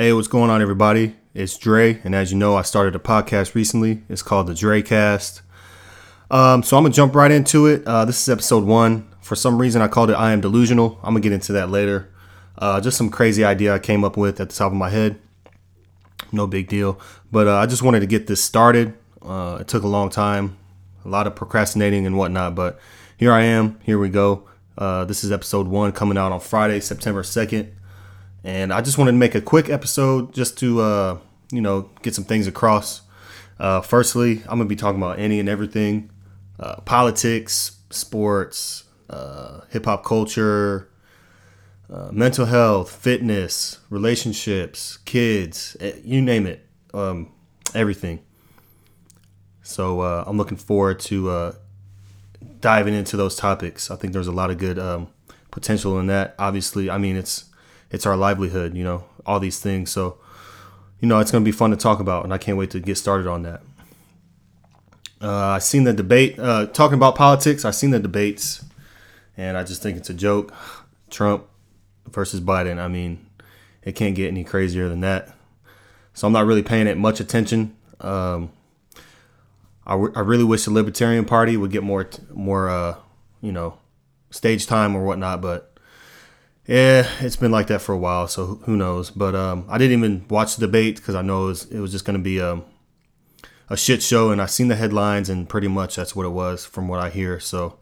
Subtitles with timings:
[0.00, 1.14] Hey, what's going on, everybody?
[1.34, 4.02] It's Dre, and as you know, I started a podcast recently.
[4.08, 5.42] It's called the Drecast.
[6.30, 7.86] Um, so I'm gonna jump right into it.
[7.86, 9.06] Uh, this is episode one.
[9.20, 12.08] For some reason, I called it "I Am Delusional." I'm gonna get into that later.
[12.56, 15.20] Uh, just some crazy idea I came up with at the top of my head.
[16.32, 16.98] No big deal,
[17.30, 18.94] but uh, I just wanted to get this started.
[19.20, 20.56] Uh, it took a long time,
[21.04, 22.80] a lot of procrastinating and whatnot, but
[23.18, 23.78] here I am.
[23.82, 24.48] Here we go.
[24.78, 27.72] Uh, this is episode one coming out on Friday, September 2nd.
[28.44, 31.18] And I just wanted to make a quick episode just to, uh,
[31.52, 33.02] you know, get some things across.
[33.58, 36.10] Uh, firstly, I'm to be talking about any and everything
[36.58, 40.88] uh, politics, sports, uh, hip hop culture,
[41.92, 47.32] uh, mental health, fitness, relationships, kids, eh, you name it, um,
[47.74, 48.20] everything.
[49.62, 51.54] So uh, I'm looking forward to
[52.60, 53.90] diving into those topics.
[53.90, 55.08] I think there's a lot of good um,
[55.50, 56.34] potential in that.
[56.38, 57.49] Obviously, I mean, it's
[57.90, 59.90] it's our livelihood, you know, all these things.
[59.90, 60.18] So,
[61.00, 62.80] you know, it's going to be fun to talk about, and I can't wait to
[62.80, 63.62] get started on that.
[65.22, 67.64] Uh, I seen the debate uh, talking about politics.
[67.64, 68.64] I seen the debates,
[69.36, 70.54] and I just think it's a joke.
[71.10, 71.46] Trump
[72.08, 72.78] versus Biden.
[72.78, 73.26] I mean,
[73.82, 75.34] it can't get any crazier than that.
[76.14, 77.76] So I'm not really paying it much attention.
[78.00, 78.50] Um,
[79.86, 82.96] I, w- I really wish the Libertarian Party would get more more uh,
[83.40, 83.78] you know
[84.30, 85.69] stage time or whatnot, but
[86.70, 89.10] yeah, it's been like that for a while, so who knows?
[89.10, 91.90] But um, I didn't even watch the debate because I know it was, it was
[91.90, 92.64] just going to be a, um,
[93.68, 96.64] a shit show, and I seen the headlines, and pretty much that's what it was
[96.64, 97.40] from what I hear.
[97.40, 97.76] So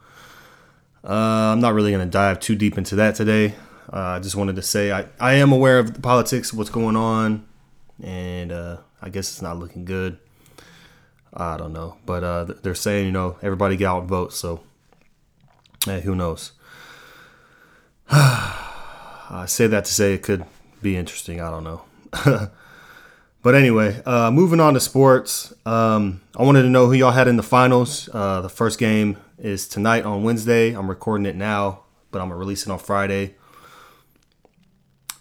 [1.05, 3.57] uh, I'm not really going to dive too deep into that today.
[3.93, 6.97] Uh, I just wanted to say I, I am aware of the politics, what's going
[6.97, 7.47] on,
[8.03, 10.17] and uh, I guess it's not looking good.
[11.35, 14.63] I don't know, but uh, they're saying you know everybody get out and vote, so
[15.85, 16.53] hey, who knows?
[19.31, 20.45] I say that to say it could
[20.81, 21.41] be interesting.
[21.41, 21.83] I don't know.
[23.43, 25.53] but anyway, uh, moving on to sports.
[25.67, 28.09] Um, I wanted to know who y'all had in the finals.
[28.13, 30.73] Uh, the first game is tonight on Wednesday.
[30.73, 31.81] I'm recording it now,
[32.11, 33.35] but I'm gonna release it on Friday.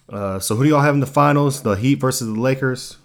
[0.08, 1.64] Uh, so who do y'all have in the finals?
[1.64, 2.98] The Heat versus the Lakers.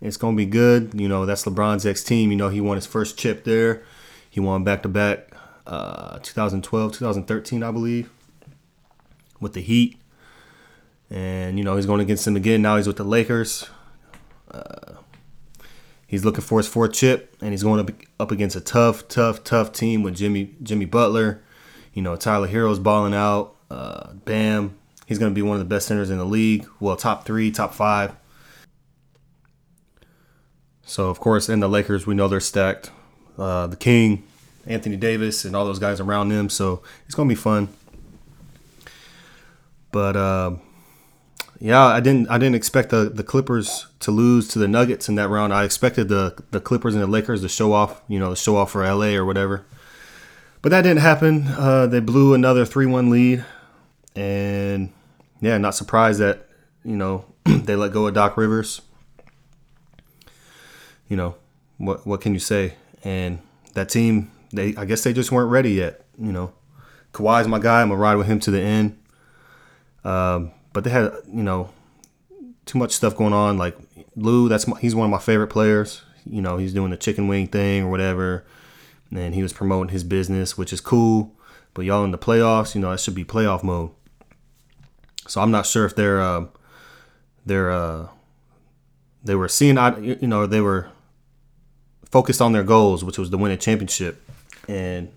[0.00, 0.92] It's gonna be good.
[0.94, 2.30] You know that's LeBron's ex team.
[2.30, 3.82] You know he won his first chip there.
[4.30, 5.30] He won back to back,
[5.66, 8.10] 2012, 2013, I believe,
[9.40, 9.96] with the Heat
[11.10, 12.62] and you know he's going against them again.
[12.62, 13.68] Now he's with the Lakers.
[14.50, 14.94] Uh,
[16.06, 19.44] he's looking for his fourth chip, and he's going up up against a tough, tough,
[19.44, 21.42] tough team with Jimmy Jimmy Butler.
[21.92, 23.56] You know Tyler Herro's balling out.
[23.70, 24.76] Uh, Bam,
[25.06, 26.66] he's going to be one of the best centers in the league.
[26.80, 28.14] Well, top three, top five.
[30.82, 32.90] So of course, in the Lakers, we know they're stacked.
[33.38, 34.22] Uh, the King,
[34.66, 36.48] Anthony Davis, and all those guys around them.
[36.48, 37.68] So it's going to be fun.
[39.90, 40.56] But uh,
[41.60, 45.14] yeah, I didn't I didn't expect the, the Clippers to lose to the Nuggets in
[45.14, 45.52] that round.
[45.54, 48.72] I expected the the Clippers and the Lakers to show off, you know, show off
[48.72, 49.64] for LA or whatever.
[50.62, 51.46] But that didn't happen.
[51.46, 53.44] Uh, they blew another three one lead,
[54.16, 54.92] and
[55.40, 56.48] yeah, not surprised that
[56.84, 58.82] you know they let go of Doc Rivers.
[61.08, 61.36] You know
[61.78, 62.74] what what can you say?
[63.04, 63.38] And
[63.74, 66.04] that team, they I guess they just weren't ready yet.
[66.18, 66.52] You know,
[67.12, 67.82] Kawhi's my guy.
[67.82, 68.98] I'm gonna ride with him to the end.
[70.04, 71.70] Um, but they had you know
[72.66, 73.56] too much stuff going on.
[73.56, 73.78] Like
[74.16, 76.02] Lou, that's my, he's one of my favorite players.
[76.26, 78.44] You know, he's doing the chicken wing thing or whatever,
[79.10, 81.32] and he was promoting his business, which is cool.
[81.72, 83.90] But y'all in the playoffs, you know, that should be playoff mode.
[85.26, 86.46] So I'm not sure if they're uh,
[87.46, 88.08] they're uh,
[89.22, 90.88] they were seeing you know they were
[92.10, 94.22] focused on their goals, which was to win a championship,
[94.68, 95.10] and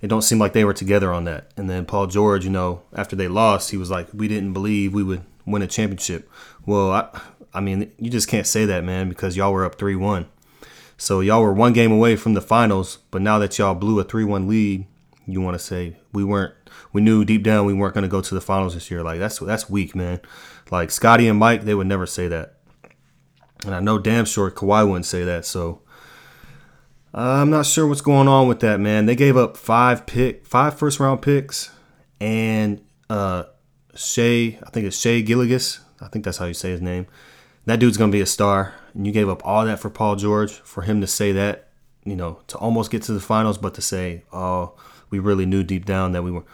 [0.00, 1.50] it don't seem like they were together on that.
[1.56, 4.94] And then Paul George, you know, after they lost, he was like, "We didn't believe
[4.94, 6.30] we would win a championship."
[6.66, 7.20] Well, I,
[7.52, 10.26] I mean, you just can't say that, man, because y'all were up three one.
[10.96, 14.04] So y'all were one game away from the finals, but now that y'all blew a
[14.04, 14.86] three one lead,
[15.26, 16.54] you want to say we weren't.
[16.92, 19.02] We knew deep down we weren't going to go to the finals this year.
[19.02, 20.20] Like that's that's weak, man.
[20.70, 22.54] Like Scotty and Mike, they would never say that.
[23.64, 25.44] And I know damn sure Kawhi wouldn't say that.
[25.44, 25.82] So
[27.12, 29.06] I'm not sure what's going on with that, man.
[29.06, 31.70] They gave up five pick, five first round picks,
[32.20, 33.44] and uh,
[33.92, 35.80] I think it's Shea Gilligas.
[36.00, 37.06] I think that's how you say his name.
[37.66, 40.52] That dude's gonna be a star, and you gave up all that for Paul George
[40.52, 41.68] for him to say that,
[42.04, 44.74] you know, to almost get to the finals, but to say, oh,
[45.10, 46.44] we really knew deep down that we were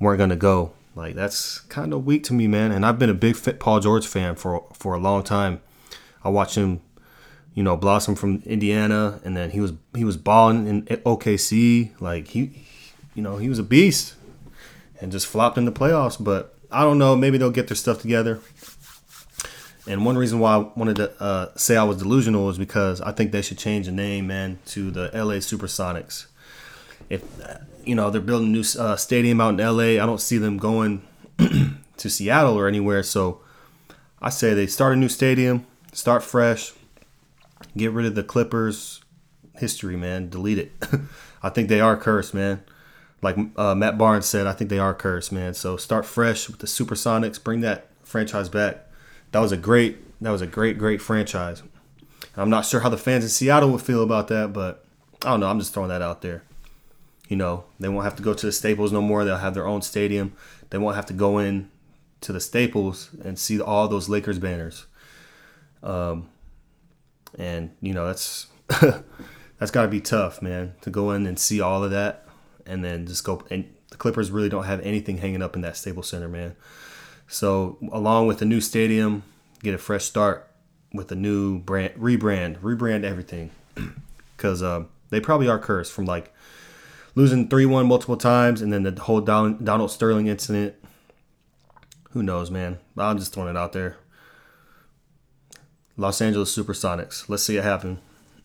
[0.00, 0.72] weren't gonna go.
[0.96, 2.72] Like that's kind of weak to me, man.
[2.72, 5.60] And I've been a big Paul George fan for for a long time.
[6.24, 6.82] I watched him
[7.60, 11.90] you know, blossom from Indiana, and then he was he was balling in OKC.
[12.00, 12.64] Like he,
[13.14, 14.14] you know, he was a beast,
[14.98, 16.16] and just flopped in the playoffs.
[16.18, 17.14] But I don't know.
[17.14, 18.40] Maybe they'll get their stuff together.
[19.86, 23.12] And one reason why I wanted to uh, say I was delusional is because I
[23.12, 26.28] think they should change the name, man, to the LA Supersonics.
[27.10, 27.22] If
[27.84, 30.56] you know they're building a new uh, stadium out in LA, I don't see them
[30.56, 31.02] going
[31.38, 33.02] to Seattle or anywhere.
[33.02, 33.42] So
[34.22, 36.72] I say they start a new stadium, start fresh,
[37.76, 39.00] get rid of the Clippers
[39.54, 40.28] history, man.
[40.28, 40.72] Delete it.
[41.42, 42.62] I think they are cursed, man.
[43.22, 45.54] Like uh, Matt Barnes said, I think they are cursed, man.
[45.54, 47.42] So start fresh with the Supersonics.
[47.42, 48.86] Bring that franchise back.
[49.32, 49.98] That was a great.
[50.22, 51.62] That was a great, great franchise.
[52.36, 54.84] I'm not sure how the fans in Seattle would feel about that, but
[55.22, 55.48] I don't know.
[55.48, 56.42] I'm just throwing that out there.
[57.28, 59.24] You know, they won't have to go to the Staples no more.
[59.24, 60.34] They'll have their own stadium.
[60.70, 61.70] They won't have to go in
[62.22, 64.86] to the Staples and see all those Lakers banners.
[65.82, 66.28] Um,
[67.38, 68.46] and you know that's
[69.58, 72.26] that's got to be tough, man, to go in and see all of that,
[72.66, 73.42] and then just go.
[73.50, 76.56] And the Clippers really don't have anything hanging up in that Staples Center, man.
[77.28, 79.22] So along with the new stadium,
[79.62, 80.50] get a fresh start
[80.92, 83.50] with a new brand, rebrand, rebrand everything,
[84.36, 86.32] because um, they probably are cursed from like
[87.14, 90.74] losing three one multiple times, and then the whole Donald Sterling incident.
[92.10, 92.78] Who knows, man?
[92.98, 93.96] I'm just throwing it out there.
[96.00, 97.28] Los Angeles Supersonics.
[97.28, 97.98] Let's see it happen.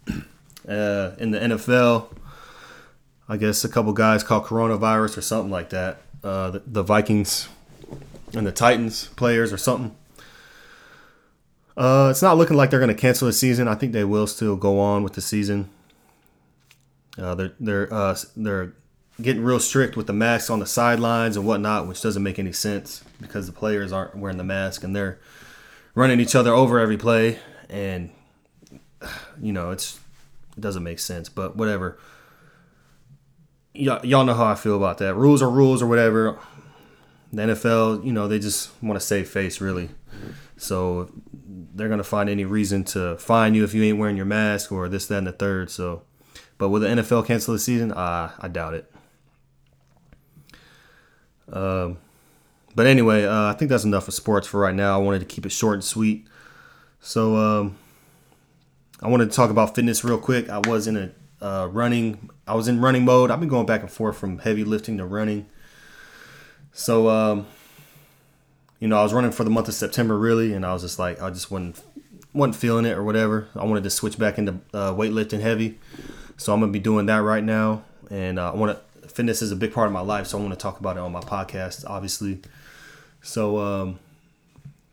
[0.68, 2.07] Uh, in the NFL,
[3.30, 6.02] I guess a couple guys called coronavirus or something like that.
[6.24, 7.48] Uh, the, the, Vikings
[8.34, 9.96] and the Titans players or something.
[11.78, 13.68] Uh, it's not looking like they're going to cancel the season.
[13.68, 15.69] I think they will still go on with the season.
[17.16, 18.74] Uh, they're they're uh, they're
[19.22, 22.54] getting real strict with the masks on the sidelines and whatnot, which doesn't make any
[22.54, 25.19] sense because the players aren't wearing the mask and they're
[25.95, 27.39] running each other over every play,
[27.69, 28.12] and
[29.42, 30.00] you know it's
[30.56, 31.30] it doesn't make sense.
[31.30, 31.97] But whatever.
[33.74, 35.15] Y- y'all know how I feel about that.
[35.15, 36.39] Rules are rules or whatever.
[37.33, 39.89] The NFL, you know, they just want to save face, really.
[40.56, 44.71] So they're gonna find any reason to fine you if you ain't wearing your mask
[44.71, 45.69] or this, that, and the third.
[45.69, 46.03] So,
[46.57, 47.91] but will the NFL cancel the season?
[47.91, 48.91] Uh, I doubt it.
[51.51, 51.98] Um,
[52.75, 54.94] but anyway, uh, I think that's enough of sports for right now.
[54.94, 56.27] I wanted to keep it short and sweet.
[57.00, 57.77] So um,
[59.01, 60.50] I wanted to talk about fitness real quick.
[60.50, 61.12] I was in a
[61.42, 62.30] uh, running.
[62.48, 63.31] I was in running mode.
[63.31, 65.45] I've been going back and forth from heavy lifting to running.
[66.74, 67.48] So um,
[68.80, 71.00] you know, I was running for the month of September really, and I was just
[71.00, 71.81] like, I just wasn't
[72.33, 73.48] wasn't feeling it or whatever.
[73.56, 75.80] I wanted to switch back into uh, weightlifting heavy.
[76.38, 79.07] So I'm gonna be doing that right now, and uh, I want to.
[79.07, 81.00] Fitness is a big part of my life, so I want to talk about it
[81.00, 82.42] on my podcast, obviously.
[83.25, 84.00] So, um,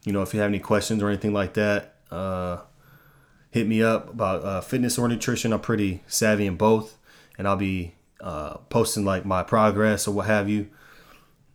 [0.05, 2.58] you know, if you have any questions or anything like that, uh,
[3.50, 5.52] hit me up about uh, fitness or nutrition.
[5.52, 6.96] I'm pretty savvy in both,
[7.37, 10.70] and I'll be uh, posting like my progress or what have you,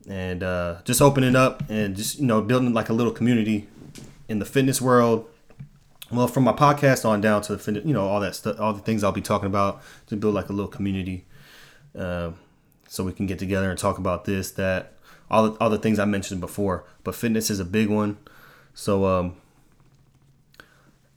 [0.07, 3.67] and uh, just opening up and just you know building like a little community
[4.27, 5.27] in the fitness world.
[6.11, 8.71] Well, from my podcast on down to the fitness, you know, all that stuff, all
[8.71, 11.25] the things I'll be talking about to build like a little community,
[11.97, 12.31] uh,
[12.87, 14.93] so we can get together and talk about this, that,
[15.29, 16.85] all the, all the things I mentioned before.
[17.03, 18.17] But fitness is a big one.
[18.73, 19.35] So, um,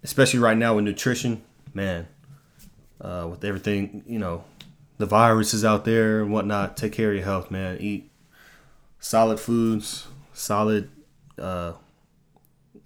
[0.02, 1.42] especially right now with nutrition,
[1.74, 2.08] man,
[3.00, 4.44] uh, with everything, you know,
[4.98, 7.78] the viruses out there and whatnot, take care of your health, man.
[7.80, 8.10] Eat
[8.98, 10.90] solid foods, solid
[11.38, 11.72] uh,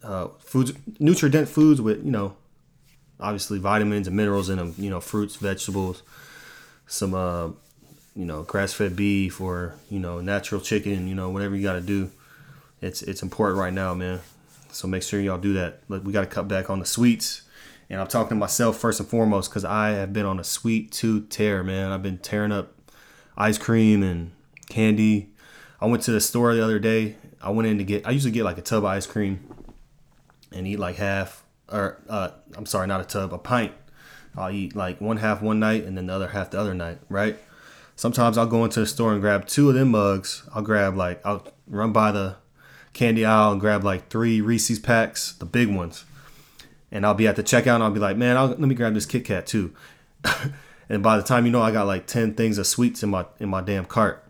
[0.03, 2.37] uh, foods, nutrient foods with, you know,
[3.19, 6.03] obviously vitamins and minerals in them, you know, fruits, vegetables,
[6.87, 7.49] some uh,
[8.17, 11.75] you know, grass fed beef or, you know, natural chicken, you know, whatever you got
[11.75, 12.11] to do.
[12.81, 14.21] It's it's important right now, man.
[14.71, 15.81] So make sure y'all do that.
[15.89, 17.43] Like we got to cut back on the sweets.
[17.91, 20.91] And I'm talking to myself first and foremost because I have been on a sweet
[20.91, 21.93] tooth tear, man.
[21.93, 22.73] I've been tearing up
[23.37, 24.33] ice cream and
[24.69, 25.31] candy.
[25.81, 27.17] I went to the store the other day.
[27.43, 28.07] I went in to get.
[28.07, 29.41] I usually get like a tub of ice cream
[30.51, 33.73] and eat like half, or uh, I'm sorry, not a tub, a pint.
[34.37, 36.99] I'll eat like one half one night and then the other half the other night,
[37.09, 37.39] right?
[37.97, 40.49] Sometimes I'll go into the store and grab two of them mugs.
[40.55, 42.37] I'll grab like I'll run by the
[42.93, 46.05] candy aisle and grab like three Reese's packs, the big ones.
[46.91, 48.95] And I'll be at the checkout and I'll be like, man, I'll, let me grab
[48.95, 49.75] this Kit Kat too.
[50.89, 53.27] and by the time you know, I got like ten things of sweets in my
[53.39, 54.25] in my damn cart.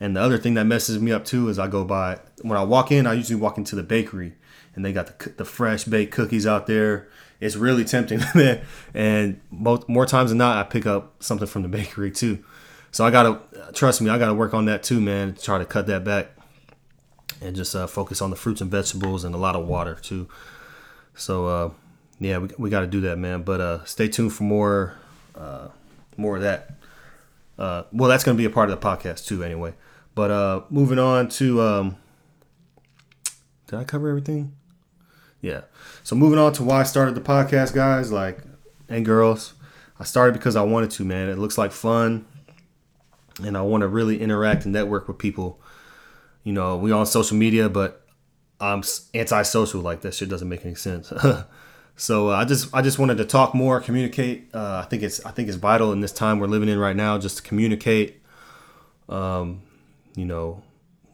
[0.00, 2.62] And the other thing that messes me up too is I go by when I
[2.64, 3.06] walk in.
[3.06, 4.34] I usually walk into the bakery
[4.74, 7.08] and they got the, the fresh baked cookies out there.
[7.40, 8.64] It's really tempting, man.
[8.92, 12.44] And more times than not, I pick up something from the bakery too.
[12.94, 13.40] So I gotta
[13.72, 15.34] trust me, I gotta work on that too, man.
[15.34, 16.28] To try to cut that back
[17.42, 20.28] and just uh, focus on the fruits and vegetables and a lot of water too.
[21.16, 21.70] So uh,
[22.20, 23.42] yeah, we, we got to do that, man.
[23.42, 24.94] But uh, stay tuned for more
[25.34, 25.70] uh,
[26.16, 26.70] more of that.
[27.58, 29.74] Uh, well, that's gonna be a part of the podcast too, anyway.
[30.14, 31.96] But moving on to um,
[33.66, 34.52] did I cover everything?
[35.40, 35.62] Yeah.
[36.04, 38.38] So moving on to why I started the podcast, guys, like
[38.88, 39.54] and girls.
[39.98, 41.28] I started because I wanted to, man.
[41.28, 42.26] It looks like fun,
[43.42, 45.60] and I want to really interact and network with people.
[46.42, 48.06] You know, we on social media, but
[48.60, 48.82] I'm
[49.14, 49.80] antisocial.
[49.80, 51.12] Like that shit doesn't make any sense.
[51.96, 54.50] so uh, I just I just wanted to talk more, communicate.
[54.54, 56.96] Uh, I think it's I think it's vital in this time we're living in right
[56.96, 58.20] now, just to communicate.
[59.08, 59.62] Um,
[60.16, 60.62] you know,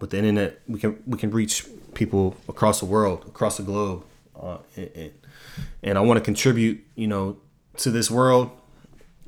[0.00, 4.04] with the internet, we can we can reach people across the world, across the globe,
[4.40, 5.12] uh, and,
[5.82, 7.38] and I want to contribute, you know,
[7.78, 8.50] to this world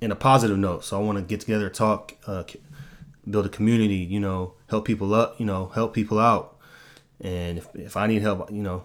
[0.00, 0.84] in a positive note.
[0.84, 2.44] So I want to get together, talk, uh,
[3.28, 6.58] build a community, you know, help people up, you know, help people out.
[7.20, 8.84] And if, if I need help, you know,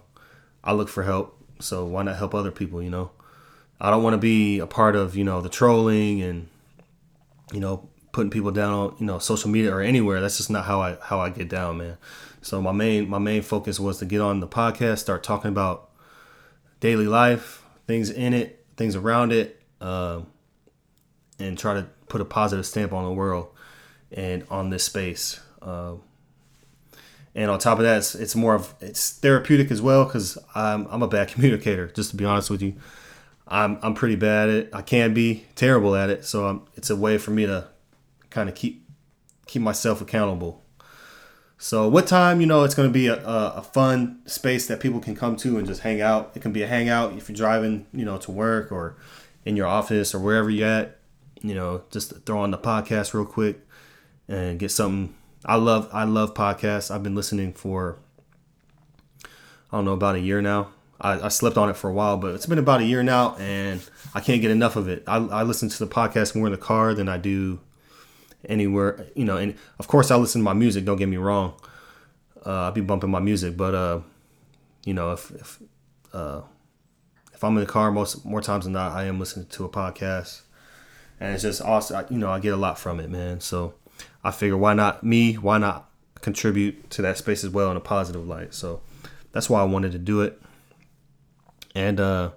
[0.63, 1.41] I look for help.
[1.59, 3.11] So why not help other people, you know?
[3.79, 6.47] I don't want to be a part of, you know, the trolling and,
[7.51, 10.21] you know, putting people down on, you know, social media or anywhere.
[10.21, 11.97] That's just not how I how I get down, man.
[12.41, 15.89] So my main my main focus was to get on the podcast, start talking about
[16.79, 20.21] daily life, things in it, things around it, uh,
[21.39, 23.49] and try to put a positive stamp on the world
[24.11, 25.39] and on this space.
[25.61, 25.95] Uh,
[27.35, 30.87] and on top of that, it's, it's, more of it's therapeutic as well because I'm
[30.87, 31.87] I'm a bad communicator.
[31.87, 32.75] Just to be honest with you,
[33.47, 34.69] I'm I'm pretty bad at it.
[34.73, 36.25] I can be terrible at it.
[36.25, 37.67] So I'm, it's a way for me to
[38.29, 38.87] kind of keep
[39.45, 40.63] keep myself accountable
[41.57, 44.79] so what time, you know, it's going to be a, a, a, fun space that
[44.79, 46.31] people can come to and just hang out.
[46.35, 48.95] It can be a hangout if you're driving, you know, to work or
[49.43, 50.99] in your office or wherever you're at.
[51.41, 53.66] You know, just throw on the podcast real quick
[54.27, 55.15] and get something.
[55.45, 56.93] I love I love podcasts.
[56.93, 57.97] I've been listening for
[59.71, 60.69] I don't know about a year now.
[60.99, 63.35] I, I slept on it for a while, but it's been about a year now,
[63.35, 63.81] and
[64.15, 65.03] I can't get enough of it.
[65.05, 67.59] I, I listen to the podcast more in the car than I do
[68.45, 70.85] anywhere, you know, and of course I listen to my music.
[70.85, 71.53] Don't get me wrong.
[72.45, 73.99] Uh, I'll be bumping my music, but uh,
[74.85, 75.61] you know, if if
[76.13, 76.41] uh,
[77.33, 79.69] if I'm in the car, most more times than not, I am listening to a
[79.69, 80.41] podcast,
[81.19, 82.05] and it's just awesome.
[82.09, 83.39] You know, I get a lot from it, man.
[83.41, 83.75] So
[84.27, 85.35] I figure, why not me?
[85.35, 88.53] Why not contribute to that space as well in a positive light?
[88.53, 88.81] So
[89.31, 90.41] that's why I wanted to do it,
[91.73, 92.31] and uh,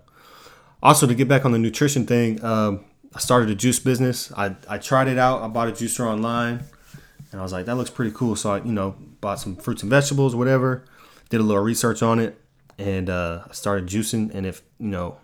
[0.81, 2.45] also to get back on the nutrition thing.
[2.45, 4.33] Um, I started a juice business.
[4.37, 5.43] I, I tried it out.
[5.43, 6.63] I bought a juicer online,
[7.33, 8.37] and I was like, that looks pretty cool.
[8.37, 10.85] So I, you know, bought some fruits and vegetables, whatever.
[11.29, 12.41] Did a little research on it,
[12.79, 14.33] and uh, I started juicing.
[14.33, 15.19] And if you know,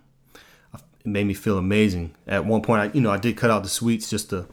[0.74, 2.16] it made me feel amazing.
[2.26, 4.46] At one point, I you know I did cut out the sweets just to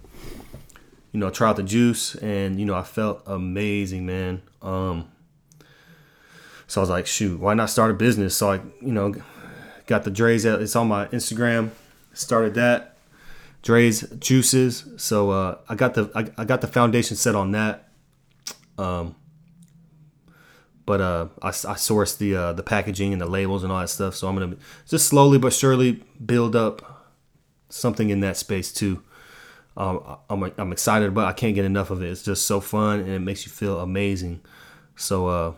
[1.13, 4.41] you know try out the juice, and you know I felt amazing, man.
[4.61, 5.09] Um,
[6.67, 8.35] so I was like, shoot, why not start a business?
[8.35, 9.13] So I you know
[9.85, 10.43] got the Dre's.
[10.43, 11.69] It's on my Instagram.
[12.13, 12.97] Started that
[13.61, 14.85] Dre's juices.
[14.97, 17.89] So uh, I got the I, I, got the foundation set on that.
[18.77, 19.15] Um,
[20.85, 23.89] but uh, I, I sourced the uh, the packaging and the labels and all that
[23.89, 24.15] stuff.
[24.15, 27.13] So I'm gonna just slowly but surely build up
[27.69, 29.01] something in that space too.
[29.75, 32.09] Um, I'm I'm excited, but I can't get enough of it.
[32.09, 34.41] It's just so fun and it makes you feel amazing.
[34.95, 35.53] So uh,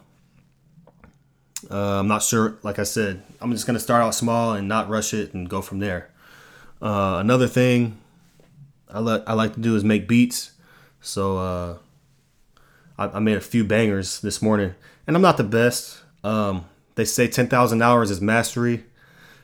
[1.70, 2.58] uh, I'm not sure.
[2.64, 5.62] Like I said, I'm just gonna start out small and not rush it and go
[5.62, 6.12] from there.
[6.82, 7.98] Uh, another thing
[8.90, 10.52] I, like I like to do is make beats.
[11.02, 11.78] So uh,
[12.98, 14.74] I, I, made a few bangers this morning,
[15.06, 16.02] and I'm not the best.
[16.24, 18.86] Um, they say 10,000 hours is mastery.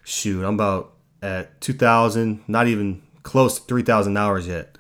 [0.04, 4.78] Shoot, I'm about at 2,000, not even close to 3,000 hours yet.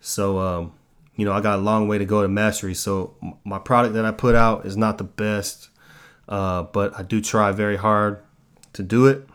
[0.00, 0.72] So, um,
[1.16, 2.74] you know, I got a long way to go to mastery.
[2.74, 5.68] So my product that I put out is not the best,
[6.28, 8.22] uh, but I do try very hard
[8.74, 9.28] to do it.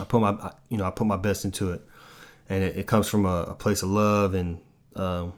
[0.00, 1.80] I put my you know I put my best into it,
[2.48, 4.60] and it, it comes from a, a, place of love and
[4.96, 5.34] um,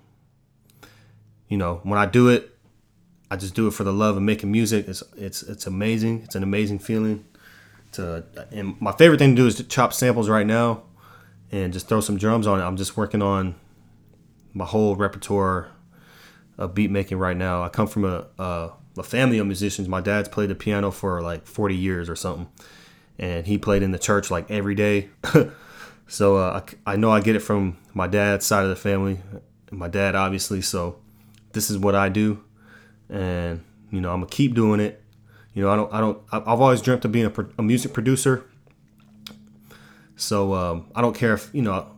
[1.48, 2.56] you know when I do it,
[3.30, 4.88] I just do it for the love of making music.
[4.88, 6.22] It's it's it's amazing.
[6.22, 7.26] It's an amazing feeling.
[7.92, 10.84] To and my favorite thing to do is to chop samples right now,
[11.52, 12.64] and just throw some drums on it.
[12.64, 13.54] I'm just working on
[14.52, 15.68] my whole repertoire
[16.58, 17.62] of beat making right now.
[17.62, 19.88] I come from a, a, a family of musicians.
[19.88, 22.48] My dad's played the piano for like 40 years or something
[23.18, 25.08] and he played in the church like every day.
[26.06, 29.18] so uh, I, I know I get it from my dad's side of the family,
[29.70, 30.60] my dad obviously.
[30.60, 30.98] So
[31.52, 32.42] this is what I do,
[33.08, 35.02] and you know I'm gonna keep doing it.
[35.54, 38.44] You know I don't I don't I've always dreamt of being a, a music producer.
[40.16, 41.92] So um, I don't care if you know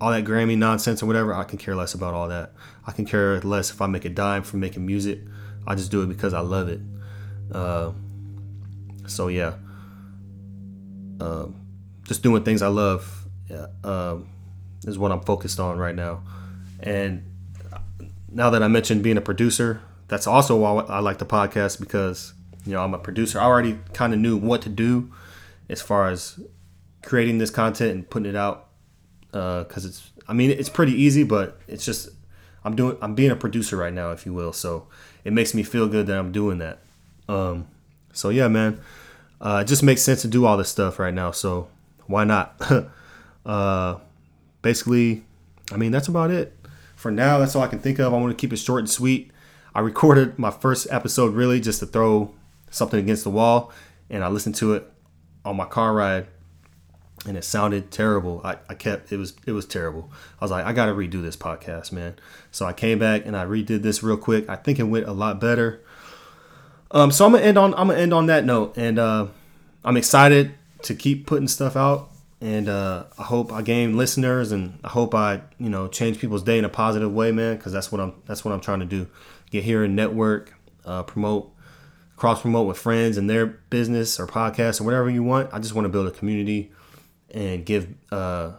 [0.00, 1.34] all that Grammy nonsense or whatever.
[1.34, 2.52] I can care less about all that.
[2.86, 5.20] I can care less if I make a dime from making music.
[5.66, 6.80] I just do it because I love it.
[7.52, 7.92] Uh,
[9.06, 9.54] so yeah
[11.20, 11.46] uh,
[12.04, 13.26] just doing things I love
[13.84, 14.16] uh,
[14.86, 16.22] is what I'm focused on right now.
[16.80, 17.24] And
[18.32, 22.34] now that I mentioned being a producer, that's also why I like the podcast because
[22.64, 23.40] you know, I'm a producer.
[23.40, 25.12] I already kind of knew what to do
[25.68, 26.40] as far as
[27.02, 28.68] creating this content and putting it out
[29.30, 30.10] because uh, it's.
[30.28, 32.10] I mean, it's pretty easy, but it's just
[32.64, 32.96] I'm doing.
[33.00, 34.52] I'm being a producer right now, if you will.
[34.52, 34.86] So
[35.24, 36.80] it makes me feel good that I'm doing that.
[37.28, 37.68] Um,
[38.12, 38.80] so yeah, man,
[39.40, 41.30] uh, it just makes sense to do all this stuff right now.
[41.30, 41.68] So
[42.06, 42.60] why not?
[43.46, 43.96] uh,
[44.62, 45.24] basically,
[45.72, 46.56] I mean, that's about it
[46.96, 47.38] for now.
[47.38, 48.12] That's all I can think of.
[48.12, 49.30] I want to keep it short and sweet.
[49.74, 52.34] I recorded my first episode really just to throw
[52.70, 53.72] something against the wall,
[54.08, 54.90] and I listened to it
[55.44, 56.26] on my car ride,
[57.26, 58.40] and it sounded terrible.
[58.44, 60.10] I, I kept it was it was terrible.
[60.40, 62.16] I was like, I gotta redo this podcast, man.
[62.50, 64.48] So I came back and I redid this real quick.
[64.48, 65.80] I think it went a lot better.
[66.90, 69.26] Um, so I'm gonna end on I'm gonna end on that note, and uh,
[69.84, 72.10] I'm excited to keep putting stuff out
[72.40, 76.42] and uh, I hope I gain listeners, and I hope I, you know, change people's
[76.42, 77.56] day in a positive way, man.
[77.56, 79.08] Because that's what I'm that's what I'm trying to do.
[79.50, 80.54] Get here and network,
[80.86, 81.52] uh, promote,
[82.16, 85.52] cross promote with friends and their business or podcast or whatever you want.
[85.52, 86.72] I just want to build a community
[87.32, 88.52] and give, uh,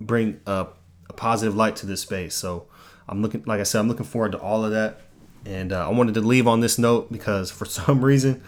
[0.00, 0.66] bring a,
[1.08, 2.34] a positive light to this space.
[2.34, 2.66] So
[3.08, 5.00] I'm looking, like I said, I'm looking forward to all of that.
[5.46, 8.42] And uh, I wanted to leave on this note because for some reason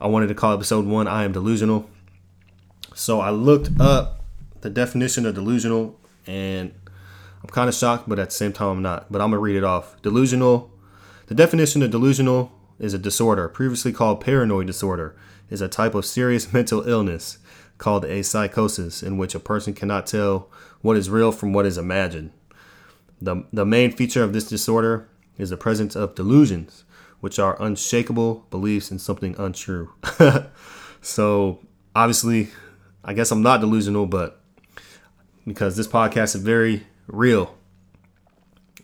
[0.00, 1.88] I wanted to call episode one "I Am Delusional."
[2.94, 4.24] So I looked up
[4.60, 6.72] the definition of delusional and
[7.42, 9.12] I'm kind of shocked, but at the same time, I'm not.
[9.12, 10.00] But I'm to read it off.
[10.02, 10.70] Delusional.
[11.26, 15.16] The definition of delusional is a disorder, previously called paranoid disorder,
[15.50, 17.38] is a type of serious mental illness
[17.78, 21.78] called a psychosis in which a person cannot tell what is real from what is
[21.78, 22.32] imagined.
[23.20, 26.84] The, the main feature of this disorder is the presence of delusions,
[27.20, 29.92] which are unshakable beliefs in something untrue.
[31.00, 31.60] so,
[31.94, 32.48] obviously,
[33.04, 34.40] I guess I'm not delusional, but
[35.46, 37.56] because this podcast is very real.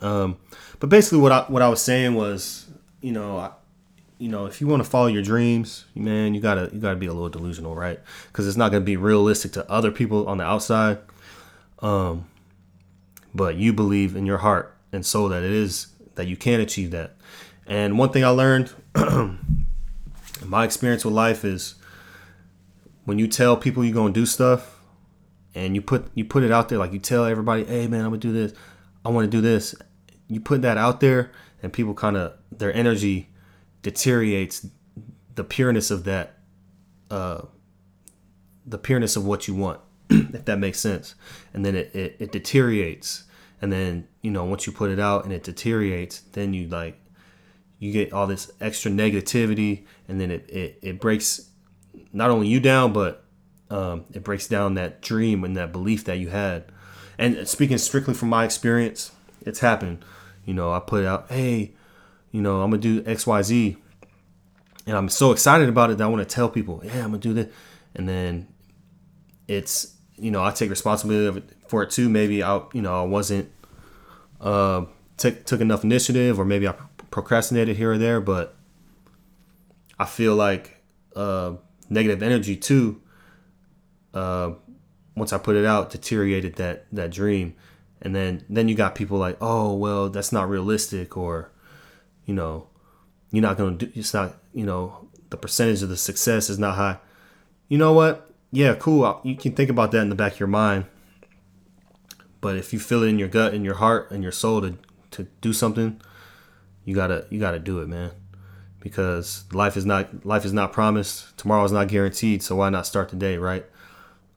[0.00, 0.38] Um,
[0.80, 2.68] but basically, what I what I was saying was,
[3.00, 3.52] you know, I,
[4.22, 7.06] you know, if you want to follow your dreams, man, you gotta you gotta be
[7.06, 7.98] a little delusional, right?
[8.28, 10.98] Because it's not gonna be realistic to other people on the outside.
[11.80, 12.28] Um,
[13.34, 16.92] but you believe in your heart and soul that it is that you can achieve
[16.92, 17.16] that.
[17.66, 18.72] And one thing I learned
[20.46, 21.74] my experience with life is
[23.04, 24.78] when you tell people you're gonna do stuff
[25.52, 28.10] and you put you put it out there like you tell everybody hey man i'm
[28.10, 28.54] gonna do this
[29.04, 29.74] i want to do this
[30.28, 31.32] you put that out there
[31.62, 33.28] and people kind of their energy
[33.82, 34.66] deteriorates
[35.34, 36.38] the pureness of that
[37.10, 37.42] uh
[38.64, 41.14] the pureness of what you want if that makes sense
[41.52, 43.24] and then it, it, it deteriorates
[43.60, 46.98] and then you know once you put it out and it deteriorates then you like
[47.78, 51.50] you get all this extra negativity and then it, it, it breaks
[52.12, 53.24] not only you down, but
[53.70, 56.64] um, it breaks down that dream and that belief that you had.
[57.18, 60.04] And speaking strictly from my experience, it's happened.
[60.44, 61.72] You know, I put out, hey,
[62.32, 63.76] you know, I'm gonna do X, Y, Z,
[64.86, 67.18] and I'm so excited about it that I want to tell people, yeah, I'm gonna
[67.18, 67.52] do this,
[67.94, 68.48] and then
[69.46, 72.08] it's, you know, I take responsibility for it too.
[72.08, 73.48] Maybe I, you know, I wasn't
[74.40, 76.74] uh, took took enough initiative, or maybe I
[77.12, 78.56] procrastinated here or there, but
[80.00, 80.82] I feel like.
[81.14, 81.52] Uh,
[81.92, 83.00] negative energy too.
[84.14, 84.52] Uh,
[85.14, 87.54] once I put it out, deteriorated that that dream,
[88.00, 91.52] and then then you got people like, oh well, that's not realistic, or
[92.24, 92.68] you know,
[93.30, 93.90] you're not gonna do.
[93.94, 96.98] It's not you know the percentage of the success is not high.
[97.68, 98.30] You know what?
[98.50, 99.20] Yeah, cool.
[99.24, 100.86] You can think about that in the back of your mind.
[102.40, 104.78] But if you feel it in your gut, in your heart, and your soul to
[105.12, 106.00] to do something,
[106.84, 108.12] you gotta you gotta do it, man
[108.82, 111.36] because life is not life is not promised.
[111.38, 112.42] Tomorrow is not guaranteed.
[112.42, 113.64] So why not start today, right?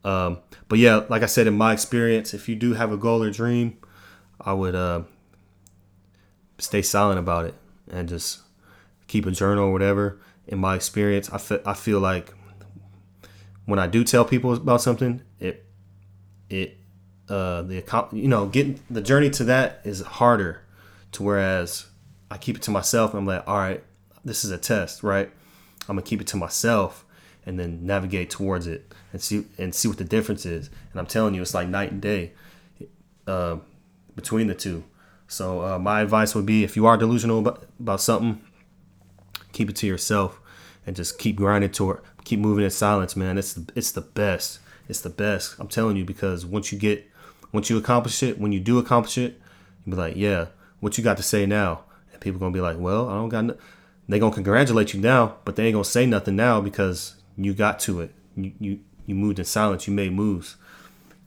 [0.04, 0.38] Um,
[0.70, 3.32] but yeah, like I said, in my experience, if you do have a goal or
[3.32, 3.78] dream,
[4.40, 5.02] I would uh,
[6.60, 7.56] stay silent about it
[7.92, 8.42] and just
[9.08, 10.20] keep a journal or whatever.
[10.48, 12.34] In my experience, I feel I feel like
[13.66, 15.66] when I do tell people about something, it
[16.50, 16.78] it
[17.30, 20.62] uh, the you know getting the journey to that is harder.
[21.14, 21.86] To whereas
[22.30, 23.84] I keep it to myself, I'm like, all right,
[24.24, 25.32] this is a test, right?
[25.88, 27.06] I'm gonna keep it to myself
[27.46, 30.70] and then navigate towards it and see and see what the difference is.
[30.92, 32.34] And I'm telling you, it's like night and day
[33.28, 33.58] uh,
[34.16, 34.84] between the two.
[35.28, 38.42] So uh, my advice would be, if you are delusional about, about something,
[39.52, 40.40] keep it to yourself
[40.86, 43.38] and just keep grinding toward, keep moving in silence, man.
[43.38, 44.60] It's the, it's the best.
[44.88, 45.56] It's the best.
[45.60, 47.10] I'm telling you because once you get,
[47.52, 49.42] once you accomplish it, when you do accomplish it,
[49.86, 50.48] you be like, yeah,
[50.80, 51.84] what you got to say now?
[52.12, 53.46] And people gonna be like, well, I don't got.
[53.46, 53.58] No,
[54.08, 57.80] they gonna congratulate you now, but they ain't gonna say nothing now because you got
[57.82, 58.12] to it.
[58.36, 59.88] You you you moved in silence.
[59.88, 60.58] You made moves.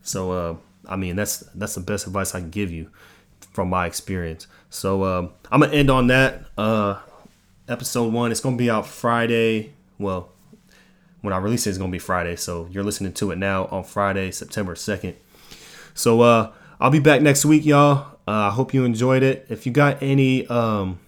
[0.01, 0.55] So uh,
[0.87, 2.89] I mean that's that's the best advice I can give you
[3.51, 4.47] from my experience.
[4.69, 6.45] So uh, I'm gonna end on that.
[6.57, 6.99] Uh,
[7.67, 8.31] episode one.
[8.31, 9.73] It's gonna be out Friday.
[9.97, 10.29] Well,
[11.21, 12.35] when I release it, it's gonna be Friday.
[12.35, 15.15] So you're listening to it now on Friday, September second.
[15.93, 18.17] So uh, I'll be back next week, y'all.
[18.27, 19.45] Uh, I hope you enjoyed it.
[19.49, 20.99] If you got any um,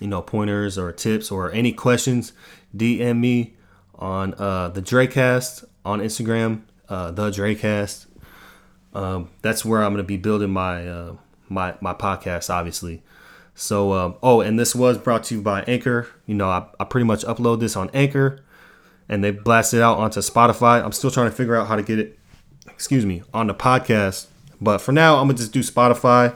[0.00, 2.32] you know, pointers or tips or any questions,
[2.76, 3.54] DM me
[3.94, 8.06] on uh, the Drecast on Instagram, uh, the Drecast.
[8.94, 11.16] Um, that's where I'm gonna be building my uh,
[11.48, 13.02] my my podcast, obviously.
[13.54, 16.08] So, um, oh, and this was brought to you by Anchor.
[16.26, 18.42] You know, I, I pretty much upload this on Anchor,
[19.08, 20.82] and they blast it out onto Spotify.
[20.82, 22.18] I'm still trying to figure out how to get it,
[22.66, 24.26] excuse me, on the podcast.
[24.60, 26.34] But for now, I'm gonna just do Spotify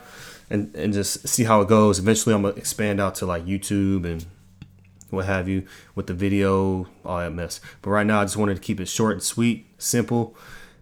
[0.51, 1.99] and and just see how it goes.
[1.99, 4.27] Eventually, I'm gonna expand out to like YouTube and
[5.11, 7.61] what have you with the video, all that mess.
[7.83, 10.37] But right now, I just wanted to keep it short and sweet, simple,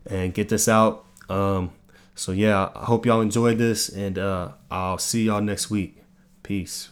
[0.07, 1.04] and get this out.
[1.29, 1.73] Um,
[2.15, 6.03] so yeah, I hope y'all enjoyed this, and uh, I'll see y'all next week.
[6.43, 6.91] Peace.